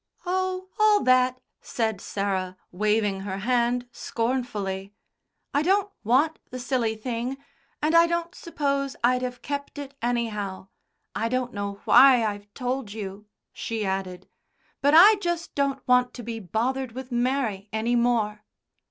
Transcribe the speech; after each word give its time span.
"Oh, 0.25 0.69
all 0.79 1.03
that!" 1.03 1.39
said 1.61 2.01
Sarah, 2.01 2.57
waving 2.71 3.19
her 3.19 3.37
hand 3.37 3.87
scornfully. 3.91 4.95
'"I 5.53 5.61
don't 5.61 5.91
want 6.03 6.39
the 6.49 6.57
silly 6.57 6.95
thing, 6.95 7.37
and 7.83 7.93
I 7.93 8.07
don't 8.07 8.33
suppose 8.33 8.95
I'd 9.03 9.21
have 9.21 9.43
kept 9.43 9.77
it, 9.77 9.93
anyhow. 10.01 10.69
I 11.13 11.29
don't 11.29 11.53
know 11.53 11.81
why 11.85 12.25
I've 12.25 12.51
told 12.55 12.93
you," 12.93 13.27
she 13.53 13.85
added. 13.85 14.27
"But 14.81 14.95
I 14.95 15.17
just 15.21 15.53
don't 15.53 15.87
want 15.87 16.15
to 16.15 16.23
be 16.23 16.39
bothered 16.39 16.93
with 16.93 17.11
Mary 17.11 17.69
any 17.71 17.95
more." 17.95 18.43